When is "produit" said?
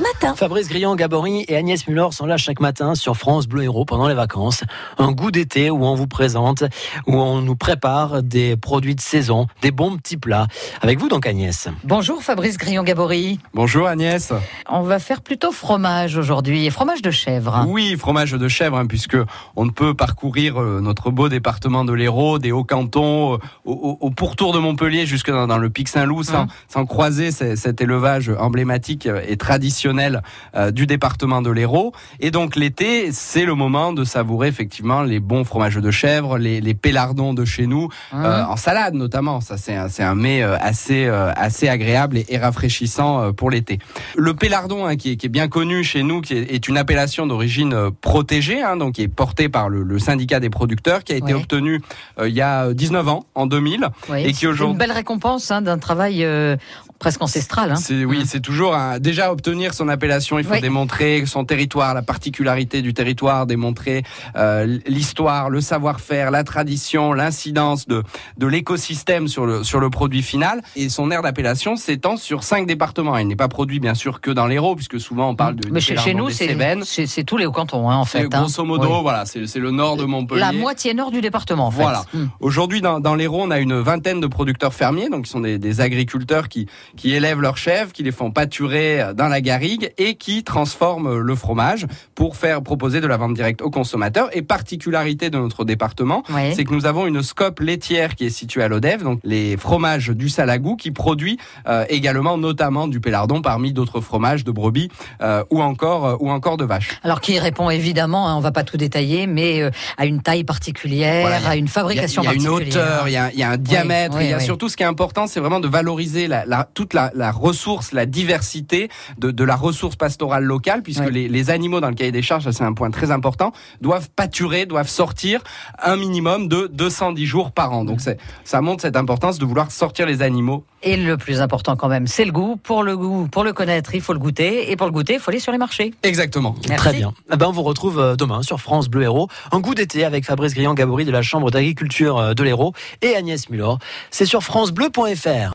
69.90-70.22, 73.48-73.80, 100.90-101.38